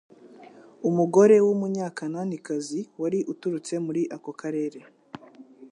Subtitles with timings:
[0.89, 4.79] Umugore w'umunyakananikazi wari uturutse muri ako karere,